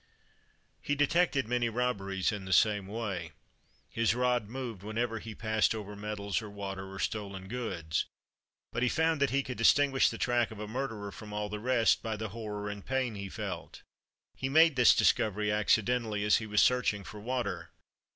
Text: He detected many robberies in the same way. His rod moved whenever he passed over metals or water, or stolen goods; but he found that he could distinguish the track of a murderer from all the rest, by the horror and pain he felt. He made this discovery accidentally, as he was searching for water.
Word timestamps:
He 0.81 0.95
detected 0.95 1.47
many 1.47 1.69
robberies 1.69 2.31
in 2.31 2.45
the 2.45 2.53
same 2.53 2.87
way. 2.87 3.33
His 3.87 4.15
rod 4.15 4.49
moved 4.49 4.81
whenever 4.81 5.19
he 5.19 5.35
passed 5.35 5.75
over 5.75 5.95
metals 5.95 6.41
or 6.41 6.49
water, 6.49 6.91
or 6.91 6.97
stolen 6.97 7.47
goods; 7.47 8.05
but 8.71 8.81
he 8.81 8.89
found 8.89 9.21
that 9.21 9.29
he 9.29 9.43
could 9.43 9.59
distinguish 9.59 10.09
the 10.09 10.17
track 10.17 10.49
of 10.49 10.59
a 10.59 10.67
murderer 10.67 11.11
from 11.11 11.33
all 11.33 11.49
the 11.49 11.59
rest, 11.59 12.01
by 12.01 12.15
the 12.17 12.29
horror 12.29 12.67
and 12.67 12.83
pain 12.87 13.13
he 13.13 13.29
felt. 13.29 13.83
He 14.35 14.49
made 14.49 14.75
this 14.75 14.95
discovery 14.95 15.51
accidentally, 15.51 16.25
as 16.25 16.37
he 16.37 16.47
was 16.47 16.63
searching 16.63 17.03
for 17.03 17.19
water. 17.19 17.69